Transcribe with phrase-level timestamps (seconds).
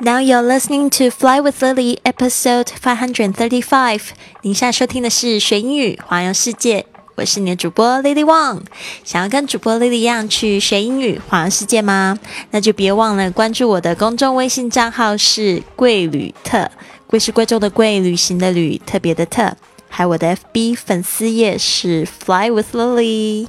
[0.00, 4.00] Now you're listening to Fly with Lily, episode five hundred thirty-five。
[4.42, 6.86] 您现在收听的是学英语环游世界，
[7.16, 8.60] 我是你的主播 Lily Wang。
[9.02, 12.16] 想要跟主播 Lily 一样去学英语环游世界吗？
[12.52, 16.70] 那就别忘了关注我的公众微信账号是贵旅特，
[17.08, 19.56] 贵是贵州的贵，旅行的旅，特别的特。
[19.88, 23.48] 还有我的 FB 粉丝页是 Fly with Lily。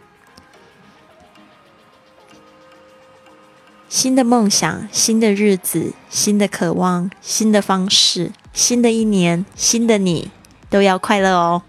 [3.93, 10.31] 新的梦想，新的日子，新的渴望，新的方式，新的一年，新的你，
[10.69, 11.63] 都要快乐哦！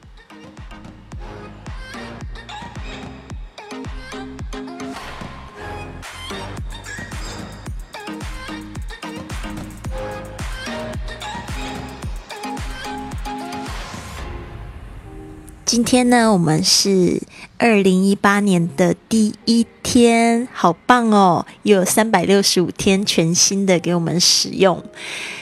[15.65, 17.21] 今天呢，我们是。
[17.63, 21.47] 二零一八年的第一天，好棒哦！
[21.63, 24.83] 又有三百六十五天全新的给我们使用，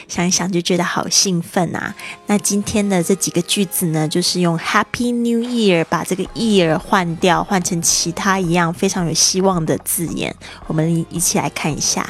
[0.07, 1.95] 想一想就觉得好兴奋啊！
[2.27, 10.35] 那今天的这几个句子呢，就是用 Happy New Year 把这个 year 换掉，换成其他一样非常有希望的字眼。
[10.67, 12.07] 我们一起来看一下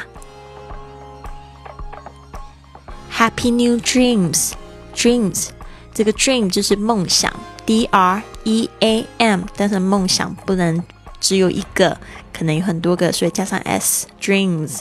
[3.16, 5.46] ：Happy New Dreams，Dreams，
[5.94, 7.34] 这个 dream 就是梦想。
[7.66, 10.84] D R E A M，但是梦想不能
[11.20, 11.98] 只有一个，
[12.34, 14.80] 可能有很多个，所以加上 S dreams。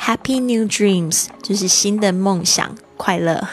[0.00, 3.48] Happy new dreams 就是新的梦想，快乐。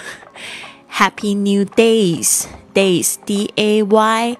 [0.94, 4.38] Happy new days，days D A Y，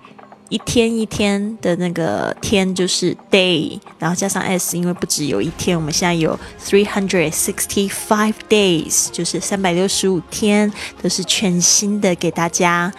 [0.49, 12.93] 一天一天的那个天就是 day，然后加上 S，因为不只有一天，我们现在有 three hundred sixty five days，就是三百六十五天都是全新的给大家。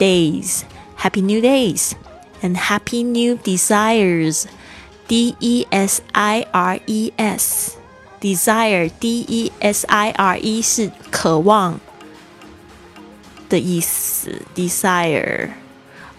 [0.00, 0.64] days,
[0.96, 1.94] happy new days,
[2.42, 4.46] and happy new desires.
[5.08, 7.76] D E S I R E S,
[8.20, 11.78] desire, D E S I R E 是渴望
[13.48, 15.50] 的意思，desire。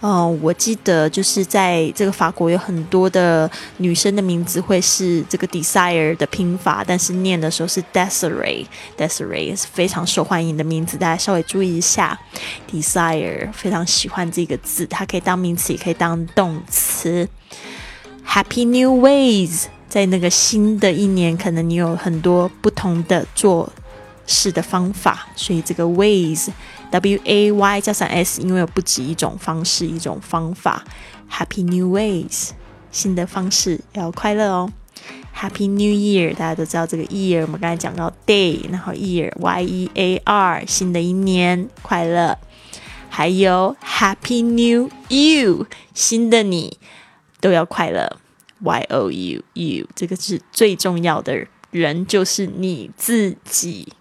[0.04, 12.18] 嗯，我记得就是在这个法国有很多的女生的名字会是这个 desire 的拼法，但是念的时候是 desire，desire 是非常受欢迎的名字，大家稍微注意一下。
[12.68, 17.28] desire 非常喜欢这个字，它可以当名词，也可以当动词。
[18.26, 23.72] Happy new ways，在那个新的一年，可能你有很多不同的做
[24.26, 26.48] 事的方法，所以这个 ways。
[26.90, 30.84] W A Y 加上 S，因为有不止一种方式，一种方法。
[31.30, 32.50] Happy New Ways，
[32.90, 34.70] 新的方式要快乐哦。
[35.34, 42.38] Happy New Year，大家都知道这个 year，我们刚才讲到 day，然后 year Y E A R，新的一年快乐。
[43.08, 46.78] 还有 Happy New You，新的你
[47.40, 48.18] 都要快乐。
[48.60, 53.94] Y O U U，这个是最重要的人，就是你自己。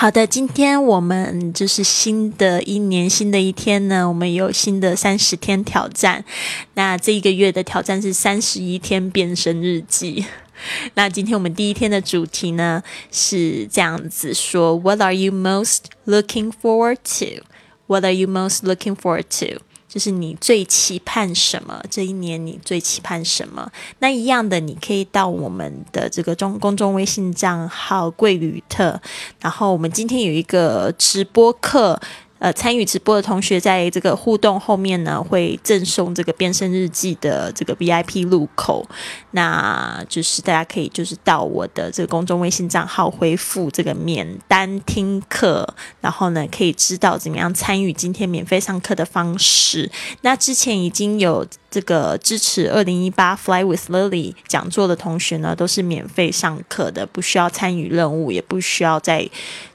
[0.00, 6.24] 好的，今天我们就是新的一年，新的一天呢，我们有新的三十天挑战。
[6.72, 10.24] 那这一个月的挑战是三十一天变身日记。
[10.96, 17.44] 那今天我们第一天的主题呢是这样子说：What are you most looking forward to?
[17.86, 19.60] What are you most looking forward to?
[19.90, 21.82] 就是你最期盼什么？
[21.90, 23.68] 这一年你最期盼什么？
[23.98, 29.00] 那一样的，你可以到我们的这个中公众微信账号“贵旅特”，
[29.42, 32.00] 然后我们今天有一个直播课。
[32.40, 38.84] 呃，参与直播的同学在这个互动后面呢，会赠送这个变身日记的这个 VIP 入口。
[39.32, 45.68] 那就是大家可以就是到我的这个公众微信账号回复这个免单听课，
[46.00, 49.90] 然后呢可以知道怎么样参与今天免费上课的方式。
[50.22, 59.28] 那之前已经有这个支持二零一八 Fly with Lily 讲座的同学呢，都是免费上课的，不需要参与任务，也不需要在。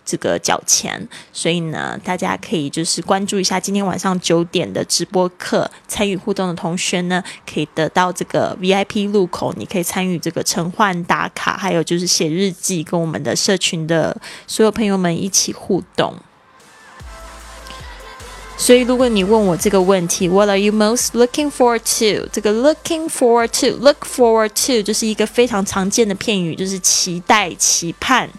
[0.08, 14.16] 这个缴钱，所以呢，大家可以就是关注一下今天晚上九点的直播课，参与互动的同学呢，可以得到这个 VIP 入口，你可以参与这个晨换打卡，还有就是写日记，跟我们的社群的
[14.46, 16.14] 所有朋友们一起互动。
[18.58, 22.28] 所以，如果你问我这个问题，What are you most looking forward to？
[22.32, 28.30] 这个 looking forward to，look forward to 就是一个非常常见的片语，就是期待、期盼。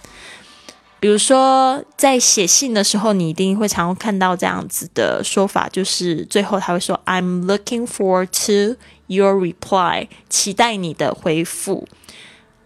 [0.98, 8.76] 比如说，在写信的时候，你一定会常看到这样子的说法，就是最后他会说：“I'm looking forward to
[9.06, 11.86] your reply。”期待你的回复。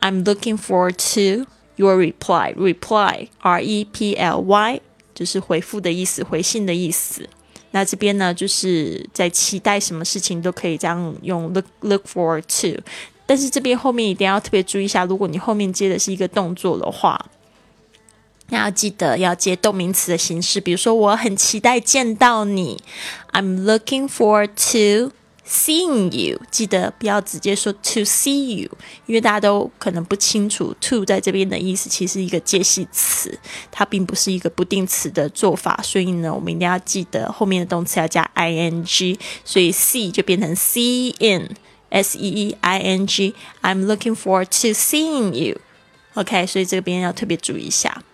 [0.00, 2.54] I'm looking forward to your reply.
[2.54, 4.80] Reply, R-E-P-L-Y，
[5.12, 7.28] 就是回复的意思，回信的意思。
[7.72, 12.82] 那这边呢，就是在期待什么事情都可以这样用 look look forward to，
[13.26, 17.26] 但是这边后面一定要特别注意一下，如果你后面接的是一个动作的话，
[18.48, 22.82] 那要记得要接动名词的形式，比如说我很期待见到你
[23.32, 25.12] ，I'm looking forward to。
[25.46, 28.70] Seeing you，记得不要直接说 to see you，
[29.06, 33.36] 因为大家都可能不清楚 to 在这边的意思，其实一个介系词，
[33.72, 48.04] 它并不是一个不定词的做法，所以呢，我们一定要记得后面的动词要加 ing，所以 see 就变成 see in，s e e i n g，I'm looking forward to seeing you，OK，所以这边要特别注意一下。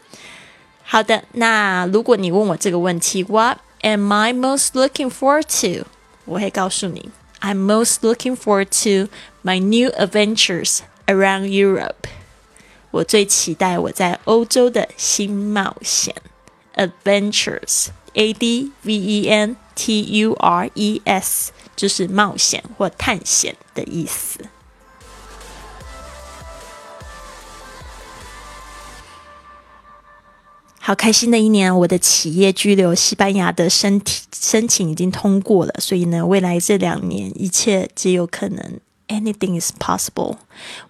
[0.85, 5.87] 好的，那如果你问我这个问题，What am I most looking forward to？
[6.26, 7.10] 我会告诉你。
[7.42, 9.10] I'm most looking forward to
[9.44, 12.08] my new adventures around Europe.
[12.92, 16.16] 我最期待我在欧洲的新冒险。
[16.76, 24.40] Adventures, A D V E N T U R E S，就是冒险或探险的意思。
[30.87, 31.77] 好开心的一年！
[31.79, 34.01] 我的企业居留西班牙的申
[34.33, 38.79] 申请已经通过了，所以呢，未来这两年一切皆有可能。
[39.09, 40.37] Anything is possible。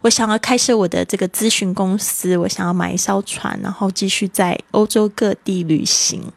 [0.03, 6.31] 我想要开设我的这个咨询公司，我想要买一艘船，然后继续在欧洲各地旅行。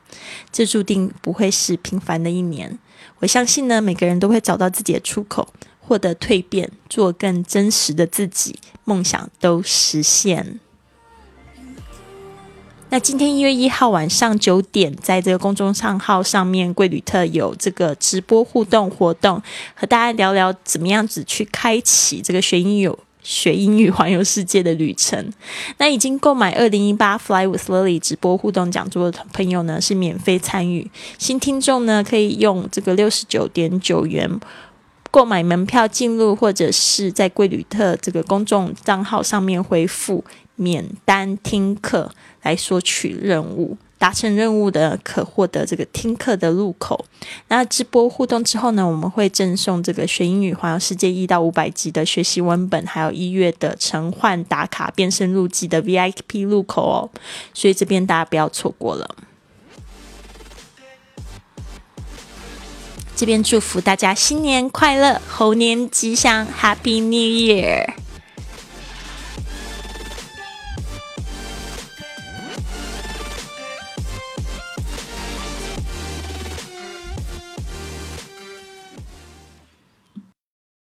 [0.53, 2.79] 这注定不会是平凡的一年。
[3.19, 5.49] 我相信呢，每个人都会找到自己的出口，
[5.81, 10.61] 获得蜕变，做更真实的自己，梦想都实现。
[12.91, 19.39] 那今天一月一号晚上九点，在这个公众账号上面，贵旅特有这个直播互动活动，
[19.75, 22.91] 和大家聊聊怎么样子去开启这个学英语、
[23.21, 25.31] 学英语环游世界的旅程。
[25.77, 30.89] 那已经购买二零一八 Fly with Lily 直播互动讲座的朋友呢，是免费参与。
[31.19, 34.39] 新听众呢，可以用这个六十九点九元
[35.11, 40.25] 购买门票进入，或者是在贵旅特这个公众账号上面回复。
[40.61, 47.05] 免单听课来索取任务，达成任务的可获得这个听课的入口。
[47.49, 57.09] 那直播互动之后呢，我们会赠送这个学英语环游世界一到五百集的学习文本，还有一月的晨换打卡变身入记的 VIP 入口哦。
[57.53, 59.15] 所以这边大家不要错过了。
[63.15, 67.98] 这边祝福大家新年快乐，猴年吉祥，Happy New Year！